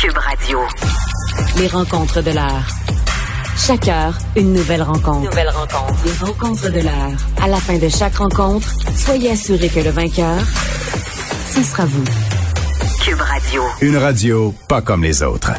Cube 0.00 0.16
Radio. 0.16 0.58
Les 1.58 1.66
rencontres 1.68 2.22
de 2.22 2.30
l'heure. 2.30 2.66
Chaque 3.56 3.88
heure, 3.88 4.16
une 4.36 4.52
nouvelle 4.52 4.82
rencontre. 4.82 5.20
Nouvelle 5.30 5.48
rencontre. 5.50 5.94
Les 6.04 6.12
rencontres 6.26 6.70
de 6.70 6.80
l'heure. 6.80 7.12
À 7.42 7.48
la 7.48 7.56
fin 7.56 7.76
de 7.78 7.88
chaque 7.88 8.16
rencontre, 8.16 8.68
soyez 8.96 9.32
assurés 9.32 9.68
que 9.68 9.80
le 9.80 9.90
vainqueur, 9.90 10.38
ce 11.54 11.62
sera 11.62 11.84
vous. 11.86 12.04
Cube 13.04 13.20
Radio. 13.20 13.62
Une 13.80 13.96
radio 13.96 14.54
pas 14.68 14.82
comme 14.82 15.02
les 15.02 15.22
autres. 15.22 15.52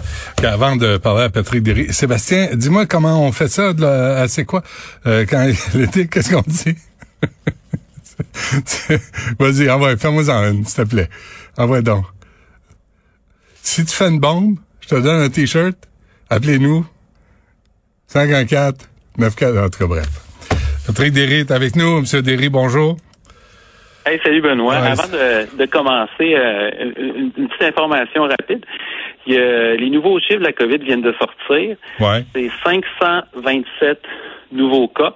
Avant 0.43 0.75
de 0.75 0.97
parler 0.97 1.23
à 1.25 1.29
Patrick 1.29 1.63
Derry, 1.63 1.93
Sébastien, 1.93 2.49
dis-moi 2.53 2.85
comment 2.85 3.21
on 3.23 3.31
fait 3.31 3.47
ça, 3.49 3.73
de 3.73 3.81
la- 3.81 4.27
c'est 4.27 4.45
quoi, 4.45 4.63
euh, 5.05 5.25
quand 5.29 5.45
l'été, 5.73 6.07
qu'est-ce 6.07 6.31
qu'on 6.33 6.43
dit? 6.45 6.75
Vas-y, 9.39 9.69
envoie, 9.69 9.95
fais-moi-en 9.97 10.51
une, 10.51 10.65
s'il 10.65 10.83
te 10.83 10.89
plaît. 10.89 11.09
Envoie 11.57 11.81
donc. 11.81 12.05
Si 13.71 13.85
tu 13.85 13.93
fais 13.95 14.09
une 14.09 14.19
bombe, 14.19 14.55
je 14.81 14.87
te 14.87 14.95
donne 14.95 15.21
un 15.21 15.29
T-shirt, 15.29 15.75
appelez-nous. 16.31 16.83
54 18.07 18.89
94, 19.19 19.57
en 19.59 19.69
tout 19.69 19.77
cas, 19.77 19.85
bref. 19.85 20.07
Patrick 20.87 21.13
Derry 21.13 21.41
est 21.41 21.51
avec 21.51 21.75
nous. 21.75 21.99
Monsieur 22.01 22.23
Derry, 22.23 22.49
bonjour. 22.49 22.97
Hey, 24.07 24.19
salut 24.23 24.41
Benoît. 24.41 24.73
Ouais, 24.81 24.87
Avant 24.87 25.07
de, 25.07 25.55
de 25.55 25.65
commencer, 25.67 26.33
euh, 26.33 26.71
une, 26.97 27.31
une 27.37 27.47
petite 27.47 27.61
information 27.61 28.23
rapide. 28.23 28.65
Il 29.27 29.35
y 29.35 29.37
a- 29.37 29.75
les 29.75 29.91
nouveaux 29.91 30.19
chiffres 30.19 30.39
de 30.39 30.45
la 30.45 30.53
COVID 30.53 30.79
viennent 30.79 31.03
de 31.03 31.13
sortir. 31.13 31.75
Ouais. 31.99 32.25
C'est 32.33 32.49
527 32.63 33.99
nouveaux 34.51 34.87
cas. 34.87 35.13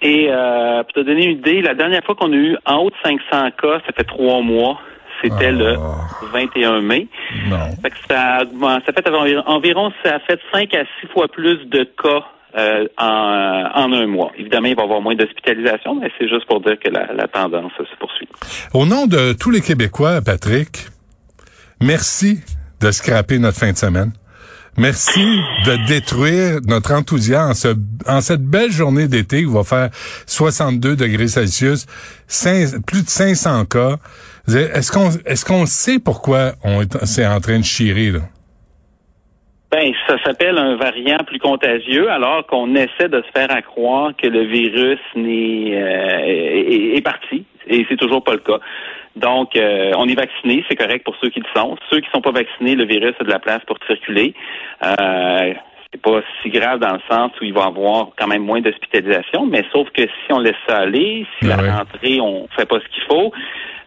Et 0.00 0.28
euh, 0.30 0.82
pour 0.84 0.92
te 0.94 1.00
donner 1.00 1.26
une 1.26 1.38
idée, 1.40 1.60
la 1.60 1.74
dernière 1.74 2.02
fois 2.04 2.14
qu'on 2.14 2.32
a 2.32 2.36
eu 2.36 2.56
en 2.64 2.76
haut 2.78 2.90
de 2.90 2.96
500 3.04 3.50
cas, 3.60 3.80
ça 3.86 3.92
fait 3.94 4.04
trois 4.04 4.40
mois. 4.40 4.80
C'était 5.22 5.52
le 5.52 5.76
Oh. 5.78 5.94
21 6.32 6.80
mai. 6.80 7.08
Non. 7.48 7.70
Fait 7.82 7.90
que 7.90 7.96
ça, 8.10 8.42
augment- 8.42 8.80
ça 8.84 8.92
fait 8.92 9.08
environ, 9.08 9.42
environ 9.46 9.92
ça 10.04 10.16
a 10.16 10.20
fait 10.20 10.40
5 10.52 10.74
à 10.74 10.84
6 11.00 11.06
fois 11.12 11.28
plus 11.28 11.58
de 11.66 11.84
cas 12.02 12.24
euh, 12.58 12.86
en, 12.98 13.64
en 13.74 13.92
un 13.92 14.06
mois. 14.06 14.30
Évidemment, 14.36 14.68
il 14.68 14.76
va 14.76 14.82
y 14.82 14.84
avoir 14.84 15.00
moins 15.00 15.14
d'hospitalisation, 15.14 15.94
mais 15.94 16.10
c'est 16.18 16.28
juste 16.28 16.46
pour 16.46 16.60
dire 16.60 16.76
que 16.78 16.90
la, 16.90 17.12
la 17.14 17.26
tendance 17.28 17.72
se 17.78 17.96
poursuit. 17.98 18.28
Au 18.74 18.84
nom 18.84 19.06
de 19.06 19.32
tous 19.32 19.50
les 19.50 19.60
Québécois, 19.62 20.20
Patrick, 20.20 20.86
merci 21.80 22.40
de 22.80 22.90
scraper 22.90 23.38
notre 23.38 23.58
fin 23.58 23.72
de 23.72 23.76
semaine. 23.76 24.12
Merci 24.78 25.20
de 25.66 25.86
détruire 25.86 26.60
notre 26.66 26.92
enthousiasme 26.94 27.50
en, 27.50 27.54
ce- 27.54 27.76
en 28.10 28.20
cette 28.22 28.42
belle 28.42 28.72
journée 28.72 29.06
d'été 29.06 29.44
où 29.44 29.50
il 29.50 29.54
va 29.54 29.64
faire 29.64 29.90
62 30.26 30.96
degrés 30.96 31.28
Celsius, 31.28 31.84
plus 32.86 33.02
de 33.04 33.08
500 33.08 33.66
cas. 33.66 33.96
Est-ce 34.48 34.90
qu'on 34.90 35.10
est-ce 35.24 35.44
qu'on 35.44 35.66
sait 35.66 35.98
pourquoi 35.98 36.52
on 36.64 36.82
est 36.82 37.04
c'est 37.04 37.26
en 37.26 37.40
train 37.40 37.58
de 37.58 37.64
chirer 37.64 38.10
là? 38.10 38.20
Ben, 39.70 39.90
ça 40.06 40.16
s'appelle 40.22 40.58
un 40.58 40.76
variant 40.76 41.24
plus 41.26 41.38
contagieux, 41.38 42.10
alors 42.10 42.46
qu'on 42.46 42.74
essaie 42.74 43.08
de 43.08 43.22
se 43.22 43.30
faire 43.34 43.50
à 43.50 43.62
croire 43.62 44.12
que 44.14 44.26
le 44.26 44.42
virus 44.44 45.00
n'est 45.16 45.72
euh, 45.74 46.26
est, 46.26 46.96
est 46.96 47.00
parti, 47.00 47.46
et 47.66 47.86
c'est 47.88 47.96
toujours 47.96 48.22
pas 48.22 48.32
le 48.32 48.40
cas. 48.40 48.58
Donc, 49.16 49.56
euh, 49.56 49.92
on 49.96 50.08
est 50.08 50.14
vacciné, 50.14 50.64
c'est 50.68 50.76
correct 50.76 51.04
pour 51.04 51.16
ceux 51.20 51.28
qui 51.30 51.40
le 51.40 51.46
sont. 51.54 51.76
Ceux 51.90 52.00
qui 52.00 52.08
sont 52.14 52.20
pas 52.20 52.32
vaccinés, 52.32 52.74
le 52.74 52.84
virus 52.84 53.14
a 53.20 53.24
de 53.24 53.30
la 53.30 53.38
place 53.38 53.60
pour 53.66 53.78
circuler. 53.86 54.34
Euh, 54.84 55.54
c'est 55.92 56.00
pas 56.00 56.20
si 56.42 56.48
grave 56.48 56.80
dans 56.80 56.94
le 56.94 57.00
sens 57.10 57.32
où 57.40 57.44
il 57.44 57.52
va 57.52 57.64
y 57.64 57.66
avoir 57.66 58.08
quand 58.18 58.26
même 58.26 58.42
moins 58.44 58.60
d'hospitalisation, 58.60 59.46
mais 59.46 59.62
sauf 59.72 59.88
que 59.90 60.02
si 60.02 60.32
on 60.32 60.38
laisse 60.38 60.56
ça 60.66 60.78
aller, 60.78 61.26
si 61.38 61.50
Ah 61.52 61.60
la 61.62 61.76
rentrée, 61.78 62.20
on 62.20 62.48
fait 62.56 62.66
pas 62.66 62.78
ce 62.80 62.88
qu'il 62.94 63.02
faut, 63.04 63.32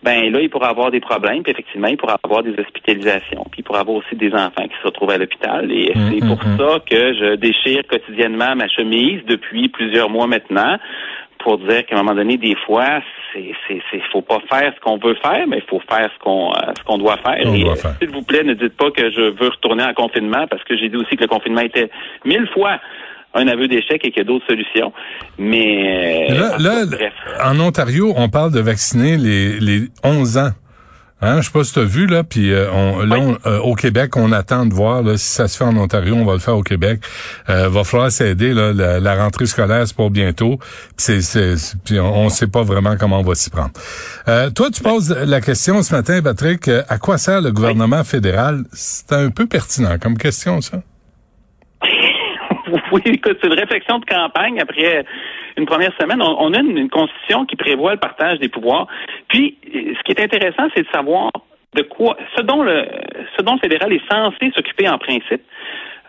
ben 0.03 0.31
là, 0.31 0.39
il 0.39 0.49
pourra 0.51 0.69
avoir 0.69 0.91
des 0.91 0.99
problèmes, 0.99 1.41
puis 1.41 1.51
effectivement, 1.51 1.87
il 1.87 1.97
pourra 1.97 2.17
avoir 2.23 2.43
des 2.43 2.53
hospitalisations, 2.59 3.43
puis 3.49 3.61
il 3.61 3.63
pourra 3.63 3.79
avoir 3.79 3.97
aussi 3.97 4.15
des 4.15 4.31
enfants 4.33 4.67
qui 4.67 4.77
se 4.79 4.85
retrouvent 4.85 5.09
à 5.09 5.17
l'hôpital. 5.17 5.71
Et 5.71 5.93
Hum, 5.95 6.11
c'est 6.11 6.21
hum, 6.21 6.29
pour 6.37 6.45
hum. 6.45 6.57
ça 6.59 6.79
que 6.87 7.13
je 7.13 7.35
déchire 7.35 7.81
quotidiennement 7.89 8.55
ma 8.55 8.67
chemise 8.67 9.21
depuis 9.25 9.67
plusieurs 9.69 10.09
mois 10.11 10.27
maintenant 10.27 10.77
pour 11.45 11.59
dire 11.59 11.85
qu'à 11.85 11.95
un 11.95 11.99
moment 11.99 12.15
donné, 12.15 12.37
des 12.37 12.55
fois, 12.65 12.99
c'est, 13.31 13.51
c'est, 13.67 13.79
c'est, 13.91 14.01
faut 14.11 14.23
pas 14.23 14.39
faire 14.51 14.73
ce 14.75 14.79
qu'on 14.81 14.97
veut 14.97 15.15
faire, 15.21 15.45
mais 15.47 15.57
il 15.59 15.69
faut 15.69 15.79
faire 15.87 16.09
ce 16.11 16.19
qu'on, 16.23 16.49
euh, 16.51 16.73
ce 16.77 16.83
qu'on 16.83 16.97
doit 16.97 17.17
faire. 17.17 17.37
On 17.45 17.53
Et 17.53 17.61
doit 17.61 17.73
euh, 17.73 17.75
faire. 17.75 17.95
s'il 18.01 18.09
vous 18.09 18.23
plaît, 18.23 18.43
ne 18.43 18.55
dites 18.55 18.75
pas 18.75 18.89
que 18.89 19.11
je 19.11 19.21
veux 19.39 19.49
retourner 19.49 19.83
en 19.83 19.93
confinement 19.93 20.47
parce 20.49 20.63
que 20.63 20.75
j'ai 20.75 20.89
dit 20.89 20.97
aussi 20.97 21.15
que 21.15 21.21
le 21.21 21.27
confinement 21.27 21.61
était 21.61 21.89
mille 22.25 22.47
fois 22.53 22.79
un 23.35 23.47
aveu 23.47 23.67
d'échec 23.67 24.03
et 24.03 24.09
qu'il 24.11 24.17
y 24.17 24.21
a 24.21 24.23
d'autres 24.23 24.47
solutions. 24.47 24.91
Mais, 25.37 26.29
euh, 26.31 26.33
Là, 26.39 26.57
là, 26.57 26.85
bref. 26.89 27.13
en 27.43 27.59
Ontario, 27.59 28.13
on 28.17 28.27
parle 28.29 28.51
de 28.51 28.59
vacciner 28.61 29.17
les, 29.17 29.59
les 29.59 29.81
11 30.03 30.37
ans. 30.39 30.49
Hein, 31.21 31.39
je 31.39 31.45
sais 31.45 31.51
pas 31.51 31.63
si 31.63 31.71
tu 31.73 31.79
as 31.79 31.83
vu, 31.85 32.07
là, 32.07 32.23
puis 32.25 32.51
euh, 32.53 32.69
on, 32.71 32.99
là, 33.05 33.17
Oui. 33.17 33.37
on- 33.45 33.49
euh, 33.49 33.59
au 33.59 33.73
Québec, 33.73 34.17
on 34.17 34.31
attend 34.33 34.65
de 34.65 34.73
voir 34.73 35.01
là, 35.01 35.17
si 35.17 35.25
ça 35.27 35.47
se 35.47 35.57
fait 35.57 35.63
en 35.63 35.75
Ontario, 35.77 36.13
on 36.13 36.25
va 36.25 36.33
le 36.33 36.39
faire 36.39 36.57
au 36.57 36.61
Québec. 36.61 37.01
Euh, 37.49 37.69
va 37.69 37.83
falloir 37.85 38.11
s'aider, 38.11 38.53
là, 38.53 38.73
la, 38.73 38.99
la 38.99 39.15
rentrée 39.15 39.45
scolaire, 39.45 39.87
c'est 39.87 39.95
pour 39.95 40.11
bientôt. 40.11 40.59
Puis 40.97 41.99
on, 41.99 42.25
on 42.25 42.29
sait 42.29 42.47
pas 42.47 42.63
vraiment 42.63 42.97
comment 42.97 43.19
on 43.21 43.23
va 43.23 43.33
s'y 43.33 43.49
prendre. 43.49 43.71
Euh, 44.27 44.49
toi, 44.49 44.69
tu 44.71 44.83
poses 44.83 45.09
la 45.11 45.39
question 45.41 45.81
ce 45.83 45.95
matin, 45.95 46.21
Patrick, 46.21 46.67
à 46.67 46.97
quoi 46.97 47.17
sert 47.17 47.41
le 47.41 47.51
gouvernement 47.51 48.03
fédéral? 48.03 48.63
C'est 48.73 49.13
un 49.13 49.29
peu 49.29 49.47
pertinent 49.47 49.97
comme 49.99 50.17
question, 50.17 50.59
ça. 50.61 50.81
oui, 52.91 53.01
écoute, 53.05 53.37
c'est 53.41 53.47
une 53.47 53.59
réflexion 53.59 53.99
de 53.99 54.05
campagne 54.05 54.59
après 54.59 55.05
une 55.57 55.65
première 55.65 55.91
semaine. 55.99 56.21
On, 56.21 56.53
a 56.53 56.59
une, 56.59 56.77
une 56.77 56.89
constitution 56.89 57.45
qui 57.45 57.55
prévoit 57.55 57.93
le 57.93 57.99
partage 57.99 58.39
des 58.39 58.49
pouvoirs. 58.49 58.87
Puis, 59.29 59.57
ce 59.63 60.03
qui 60.03 60.11
est 60.11 60.21
intéressant, 60.21 60.67
c'est 60.75 60.83
de 60.83 60.91
savoir 60.93 61.31
de 61.75 61.81
quoi, 61.83 62.17
ce 62.35 62.41
dont 62.41 62.63
le, 62.63 62.85
ce 63.37 63.43
dont 63.43 63.53
le 63.53 63.59
fédéral 63.59 63.91
est 63.93 64.11
censé 64.11 64.51
s'occuper 64.55 64.87
en 64.87 64.97
principe, 64.97 65.41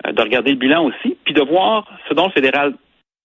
euh, 0.07 0.13
de 0.13 0.23
regarder 0.23 0.53
le 0.53 0.57
bilan 0.57 0.85
aussi, 0.85 1.17
puis 1.25 1.35
de 1.35 1.43
voir 1.43 1.87
ce 2.09 2.15
dont 2.15 2.27
le 2.27 2.33
fédéral 2.33 2.75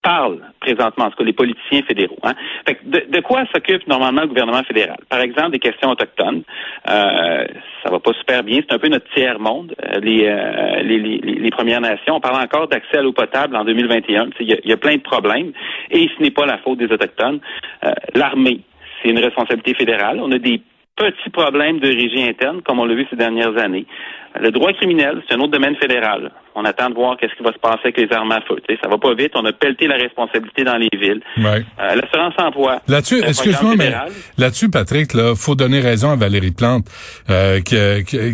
parle 0.02 0.38
présentement, 0.60 1.06
en 1.06 1.10
tout 1.10 1.16
cas 1.16 1.24
les 1.24 1.32
politiciens 1.32 1.82
fédéraux. 1.82 2.18
Hein. 2.24 2.34
Fait 2.66 2.74
que 2.74 2.84
de, 2.84 3.04
de 3.08 3.20
quoi 3.20 3.44
s'occupe 3.52 3.86
normalement 3.86 4.22
le 4.22 4.28
gouvernement 4.28 4.62
fédéral? 4.64 4.98
Par 5.08 5.20
exemple, 5.20 5.52
des 5.52 5.58
questions 5.58 5.90
autochtones. 5.90 6.42
Euh, 6.88 7.46
ça 7.84 7.90
va 7.90 8.00
pas 8.00 8.12
super 8.14 8.42
bien. 8.42 8.60
C'est 8.68 8.74
un 8.74 8.78
peu 8.78 8.88
notre 8.88 9.08
tiers-monde, 9.14 9.74
euh, 9.82 10.00
les, 10.00 10.26
euh, 10.26 10.82
les, 10.82 10.98
les, 10.98 11.18
les 11.18 11.50
Premières 11.50 11.80
Nations. 11.80 12.16
On 12.16 12.20
parle 12.20 12.42
encore 12.42 12.68
d'accès 12.68 12.98
à 12.98 13.02
l'eau 13.02 13.12
potable 13.12 13.56
en 13.56 13.64
2021. 13.64 14.30
Tu 14.30 14.30
sais, 14.30 14.44
Il 14.44 14.50
y, 14.64 14.68
y 14.68 14.72
a 14.72 14.76
plein 14.76 14.96
de 14.96 15.02
problèmes. 15.02 15.52
Et 15.90 16.08
ce 16.16 16.22
n'est 16.22 16.30
pas 16.30 16.46
la 16.46 16.58
faute 16.58 16.78
des 16.78 16.92
Autochtones. 16.92 17.40
Euh, 17.84 17.92
L'armée, 18.14 18.60
c'est 19.02 19.10
une 19.10 19.18
responsabilité 19.18 19.74
fédérale. 19.74 20.20
On 20.20 20.32
a 20.32 20.38
des 20.38 20.60
petits 20.96 21.30
problèmes 21.30 21.80
de 21.80 21.88
régie 21.88 22.22
interne, 22.22 22.62
comme 22.62 22.78
on 22.78 22.84
l'a 22.84 22.94
vu 22.94 23.06
ces 23.08 23.16
dernières 23.16 23.56
années. 23.56 23.86
Le 24.40 24.50
droit 24.50 24.72
criminel, 24.72 25.22
c'est 25.28 25.34
un 25.34 25.40
autre 25.40 25.52
domaine 25.52 25.76
fédéral. 25.76 26.30
On 26.54 26.64
attend 26.66 26.90
de 26.90 26.94
voir 26.94 27.16
qu'est-ce 27.16 27.34
qui 27.34 27.42
va 27.42 27.52
se 27.52 27.58
passer 27.58 27.80
avec 27.84 27.96
les 27.98 28.12
armes 28.14 28.30
à 28.32 28.40
feu. 28.42 28.56
Tu 28.68 28.74
sais, 28.74 28.80
ça 28.82 28.88
va 28.88 28.98
pas 28.98 29.14
vite. 29.14 29.32
On 29.34 29.44
a 29.46 29.52
pelleté 29.52 29.86
la 29.86 29.96
responsabilité 29.96 30.64
dans 30.64 30.76
les 30.76 30.88
villes. 30.92 31.20
Ouais. 31.38 31.64
Euh, 31.80 31.94
L'assurance 31.94 32.34
emploi. 32.38 32.80
Là-dessus, 32.88 33.22
excuse-moi, 33.26 33.74
mais 33.76 33.92
là-dessus, 34.36 34.68
Patrick, 34.68 35.14
là, 35.14 35.34
faut 35.34 35.54
donner 35.54 35.80
raison 35.80 36.10
à 36.10 36.16
Valérie 36.16 36.50
Plante, 36.50 36.86
euh, 37.30 37.60
qui, 37.60 37.76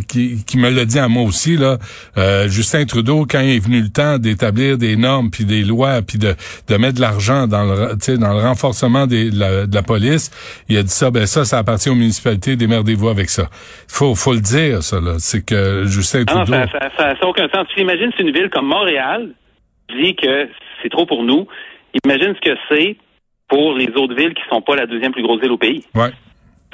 qui, 0.08 0.44
qui- 0.44 0.58
me 0.58 0.70
l'a 0.70 0.84
dit 0.84 0.98
à 0.98 1.06
moi 1.08 1.22
aussi. 1.22 1.56
Là, 1.56 1.78
Euh, 2.16 2.48
Justin 2.48 2.84
Trudeau, 2.86 3.24
quand 3.28 3.40
il 3.40 3.50
est 3.56 3.64
venu 3.64 3.80
le 3.80 3.88
temps 3.90 4.18
d'établir 4.18 4.78
des 4.78 4.96
normes, 4.96 5.30
puis 5.30 5.44
des 5.44 5.62
lois, 5.62 6.02
puis 6.02 6.18
de, 6.18 6.34
de 6.68 6.76
mettre 6.76 6.94
de 6.96 7.00
l'argent 7.00 7.46
dans 7.46 7.64
le, 7.64 7.90
tu 7.92 8.12
sais, 8.12 8.18
dans 8.18 8.32
le 8.32 8.40
renforcement 8.40 9.06
des, 9.06 9.30
de, 9.30 9.38
la, 9.38 9.66
de 9.66 9.74
la 9.74 9.82
police, 9.82 10.30
il 10.68 10.76
a 10.76 10.82
dit 10.82 10.88
ça, 10.90 11.10
ben 11.12 11.26
ça, 11.26 11.44
ça 11.44 11.58
appartient 11.58 11.88
aux 11.90 11.94
municipalités, 11.94 12.56
démerdez-vous 12.56 13.08
avec 13.08 13.30
ça. 13.30 13.48
Faut, 13.86 14.14
faut 14.16 14.32
le 14.34 14.40
dire, 14.40 14.82
ça. 14.82 15.00
là. 15.00 15.14
C'est 15.18 15.44
que 15.44 15.84
Justin 15.88 16.20
Non, 16.20 16.44
Trudeau. 16.44 16.52
ça 16.52 16.90
n'a 17.08 17.16
ça, 17.20 17.28
aucun 17.28 17.48
sens. 17.48 17.66
Tu 17.74 17.80
imagines 17.80 18.10
si 18.16 18.22
une 18.22 18.32
ville 18.32 18.50
comme 18.50 18.66
Montréal 18.66 19.30
dit 19.96 20.14
que 20.14 20.48
c'est 20.82 20.88
trop 20.90 21.06
pour 21.06 21.22
nous. 21.24 21.46
Imagine 22.04 22.34
ce 22.34 22.50
que 22.50 22.56
c'est 22.70 22.96
pour 23.48 23.74
les 23.74 23.88
autres 23.96 24.14
villes 24.14 24.34
qui 24.34 24.42
sont 24.50 24.60
pas 24.60 24.76
la 24.76 24.86
deuxième 24.86 25.12
plus 25.12 25.22
grosse 25.22 25.40
ville 25.40 25.52
au 25.52 25.56
pays. 25.58 25.84
Ouais. 25.94 26.10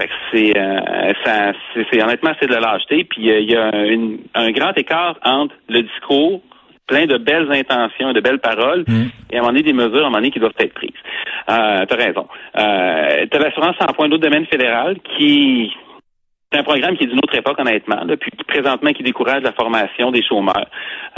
Fait 0.00 0.08
que 0.08 0.12
c'est, 0.32 0.58
euh, 0.58 1.12
ça, 1.24 1.52
c'est, 1.90 2.02
honnêtement, 2.02 2.32
c'est 2.40 2.48
de 2.48 2.54
la 2.54 2.60
lâcheté. 2.60 3.04
Puis 3.04 3.30
euh, 3.30 3.38
il 3.40 3.50
y 3.50 3.56
a 3.56 3.70
une- 3.86 4.18
un 4.34 4.50
grand 4.50 4.72
écart 4.76 5.16
entre 5.24 5.54
le 5.68 5.82
discours 5.82 6.40
plein 6.88 7.06
de 7.06 7.16
belles 7.16 7.50
intentions 7.50 8.10
et 8.10 8.12
de 8.12 8.20
belles 8.20 8.40
paroles 8.40 8.84
Mm. 8.86 9.04
et 9.30 9.36
à 9.36 9.38
un 9.38 9.40
moment 9.42 9.52
donné 9.52 9.62
des 9.62 9.72
mesures 9.72 9.94
à 9.96 10.00
un 10.00 10.10
moment 10.10 10.16
donné 10.18 10.30
qui 10.32 10.40
doivent 10.40 10.52
être 10.58 10.74
prises. 10.74 10.90
Euh, 11.48 11.86
t'as 11.88 11.96
raison. 11.96 12.26
Euh, 12.58 13.26
t'as 13.30 13.38
l'assurance 13.38 13.76
emploi, 13.80 14.06
un 14.06 14.10
autre 14.12 14.18
domaine 14.22 14.44
fédéral 14.46 14.96
qui 15.16 15.72
c'est 16.54 16.60
un 16.60 16.64
programme 16.64 16.96
qui 16.96 17.04
est 17.04 17.06
d'une 17.08 17.18
autre 17.18 17.34
époque, 17.34 17.58
honnêtement, 17.58 18.04
là, 18.04 18.16
puis 18.16 18.30
présentement 18.46 18.92
qui 18.92 19.02
décourage 19.02 19.42
la 19.42 19.52
formation 19.52 20.12
des 20.12 20.22
chômeurs. 20.22 20.66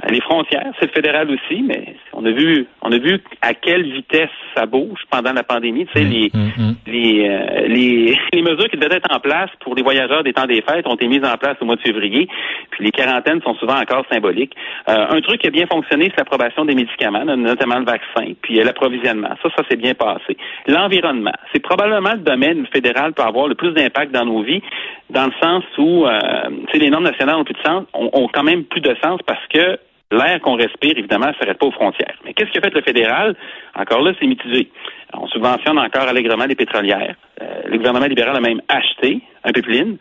Les 0.08 0.20
frontières, 0.20 0.72
c'est 0.78 0.86
le 0.86 0.92
fédéral 0.92 1.30
aussi, 1.30 1.62
mais 1.62 1.96
on 2.12 2.24
a 2.24 2.30
vu, 2.30 2.66
on 2.82 2.92
a 2.92 2.98
vu 2.98 3.20
à 3.42 3.54
quelle 3.54 3.82
vitesse 3.82 4.30
ça 4.54 4.66
bouge 4.66 5.00
pendant 5.10 5.32
la 5.32 5.42
pandémie. 5.42 5.86
Tu 5.86 6.00
sais, 6.00 6.06
Mm, 6.06 6.10
les, 6.10 6.30
mm, 6.32 6.52
mm. 6.56 6.74
les, 6.86 7.28
euh, 7.28 7.68
les, 7.68 8.18
les 8.32 8.42
mesures 8.42 8.68
qui 8.68 8.76
devaient 8.76 8.96
être 8.96 9.14
en 9.14 9.20
place 9.20 9.50
pour 9.60 9.74
les 9.74 9.82
voyageurs 9.82 10.22
des 10.22 10.32
temps 10.32 10.46
des 10.46 10.62
fêtes 10.62 10.86
ont 10.86 10.94
été 10.94 11.06
mises 11.08 11.24
en 11.24 11.36
place 11.36 11.56
au 11.60 11.64
mois 11.64 11.76
de 11.76 11.80
février. 11.80 12.28
Puis 12.70 12.84
les 12.84 12.90
quarantaines 12.90 13.42
sont 13.42 13.54
souvent 13.54 13.78
encore 13.78 14.04
symboliques. 14.10 14.54
Euh, 14.88 15.06
un 15.10 15.20
truc 15.20 15.40
qui 15.40 15.48
a 15.48 15.50
bien 15.50 15.66
fonctionné, 15.66 16.06
c'est 16.10 16.18
l'approbation 16.18 16.64
des 16.64 16.74
médicaments, 16.74 17.24
notamment 17.24 17.78
le 17.78 17.84
vaccin, 17.84 18.32
puis 18.42 18.60
euh, 18.60 18.64
l'approvisionnement. 18.64 19.30
Ça, 19.42 19.48
ça 19.56 19.64
s'est 19.68 19.76
bien 19.76 19.94
passé. 19.94 20.36
L'environnement, 20.66 21.34
c'est 21.52 21.60
probablement 21.60 22.12
le 22.12 22.20
domaine 22.20 22.58
où 22.58 22.62
le 22.62 22.68
fédéral 22.72 23.12
peut 23.12 23.22
avoir 23.22 23.48
le 23.48 23.54
plus 23.54 23.72
d'impact 23.72 24.12
dans 24.12 24.24
nos 24.24 24.42
vies, 24.42 24.62
dans 25.10 25.26
le 25.26 25.32
sens 25.42 25.64
où, 25.78 26.06
euh, 26.06 26.20
tu 26.68 26.72
sais, 26.72 26.78
les 26.78 26.90
normes 26.90 27.04
nationales 27.04 27.36
ont 27.36 27.44
plus 27.44 27.54
de 27.54 27.62
sens, 27.64 27.84
ont, 27.94 28.10
ont 28.12 28.28
quand 28.32 28.42
même 28.42 28.64
plus 28.64 28.80
de 28.80 28.94
sens 29.02 29.20
parce 29.26 29.44
que 29.48 29.78
L'air 30.12 30.40
qu'on 30.40 30.54
respire, 30.54 30.96
évidemment, 30.96 31.26
ne 31.26 31.34
s'arrête 31.34 31.58
pas 31.58 31.66
aux 31.66 31.72
frontières. 31.72 32.14
Mais 32.24 32.32
qu'est-ce 32.32 32.52
qu'a 32.52 32.60
fait 32.60 32.72
le 32.72 32.82
fédéral? 32.82 33.34
Encore 33.74 34.02
là, 34.02 34.12
c'est 34.20 34.26
mitigé. 34.26 34.70
On 35.12 35.26
subventionne 35.26 35.78
encore 35.78 36.08
allègrement 36.08 36.44
les 36.44 36.54
pétrolières. 36.54 37.16
Euh, 37.42 37.62
le 37.66 37.76
gouvernement 37.76 38.06
libéral 38.06 38.36
a 38.36 38.40
même 38.40 38.60
acheté 38.68 39.20
un 39.42 39.50
pipeline. 39.50 39.96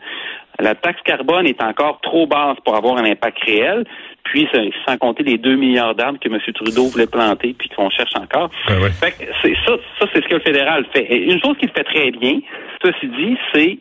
La 0.60 0.76
taxe 0.76 1.00
carbone 1.02 1.46
est 1.46 1.60
encore 1.60 2.00
trop 2.02 2.26
basse 2.28 2.56
pour 2.64 2.76
avoir 2.76 2.98
un 2.98 3.04
impact 3.04 3.38
réel. 3.44 3.84
Puis, 4.22 4.48
sans 4.86 4.96
compter 4.96 5.24
les 5.24 5.38
2 5.38 5.56
milliards 5.56 5.96
d'arbres 5.96 6.20
que 6.20 6.28
M. 6.28 6.38
Trudeau 6.54 6.86
voulait 6.86 7.06
planter, 7.08 7.54
puis 7.58 7.68
qu'on 7.70 7.90
cherche 7.90 8.14
encore. 8.16 8.50
Ben 8.68 8.78
oui. 8.80 8.90
Fait 8.92 9.10
que 9.10 9.30
c'est 9.42 9.56
ça, 9.66 9.76
ça 9.98 10.06
c'est 10.12 10.22
ce 10.22 10.28
que 10.28 10.34
le 10.34 10.40
fédéral 10.40 10.86
fait. 10.92 11.04
Et 11.04 11.32
une 11.32 11.40
chose 11.40 11.56
qu'il 11.58 11.70
fait 11.70 11.84
très 11.84 12.12
bien, 12.12 12.40
ceci 12.82 13.08
dit, 13.08 13.36
c'est 13.52 13.78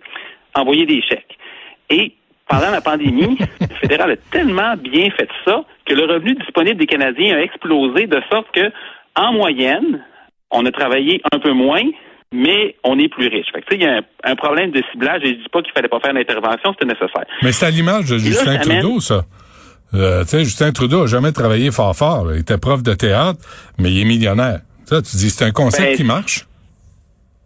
envoyer 0.55 0.87
des 0.87 1.01
chèques. 1.03 1.37
Et 1.89 2.13
pendant 2.47 2.71
la 2.71 2.81
pandémie, 2.81 3.37
le 3.61 3.75
fédéral 3.75 4.11
a 4.11 4.17
tellement 4.31 4.75
bien 4.75 5.09
fait 5.11 5.29
ça 5.45 5.63
que 5.85 5.93
le 5.93 6.05
revenu 6.05 6.35
disponible 6.35 6.79
des 6.79 6.87
Canadiens 6.87 7.37
a 7.37 7.41
explosé 7.41 8.07
de 8.07 8.19
sorte 8.31 8.47
que, 8.53 8.71
en 9.15 9.33
moyenne, 9.33 10.03
on 10.51 10.65
a 10.65 10.71
travaillé 10.71 11.21
un 11.31 11.39
peu 11.39 11.51
moins, 11.51 11.83
mais 12.33 12.75
on 12.83 12.97
est 12.99 13.09
plus 13.09 13.27
riche. 13.27 13.47
Fait 13.53 13.61
que, 13.61 13.67
tu 13.67 13.75
sais, 13.75 13.81
il 13.81 13.83
y 13.83 13.87
a 13.87 13.97
un, 13.97 14.31
un, 14.31 14.35
problème 14.35 14.71
de 14.71 14.81
ciblage 14.91 15.21
et 15.23 15.29
je 15.29 15.33
dis 15.33 15.49
pas 15.51 15.61
qu'il 15.61 15.71
fallait 15.73 15.87
pas 15.87 15.99
faire 15.99 16.13
l'intervention, 16.13 16.73
c'était 16.73 16.93
nécessaire. 16.93 17.25
Mais 17.41 17.51
c'est 17.51 17.65
à 17.65 17.69
l'image 17.69 18.09
de 18.09 18.17
Justin 18.17 18.53
là, 18.53 18.59
Trudeau, 18.59 18.99
ça. 18.99 19.23
Euh, 19.93 20.23
tu 20.23 20.29
sais, 20.29 20.43
Justin 20.43 20.71
Trudeau 20.71 21.03
a 21.03 21.07
jamais 21.07 21.31
travaillé 21.31 21.71
fort 21.71 21.95
fort. 21.95 22.27
Il 22.33 22.41
était 22.41 22.57
prof 22.57 22.83
de 22.83 22.93
théâtre, 22.93 23.39
mais 23.77 23.91
il 23.91 24.01
est 24.01 24.05
millionnaire. 24.05 24.59
Ça, 24.85 25.01
tu 25.01 25.17
dis, 25.17 25.29
c'est 25.29 25.45
un 25.45 25.51
concept 25.51 25.89
ben, 25.89 25.95
qui 25.95 26.03
marche? 26.03 26.47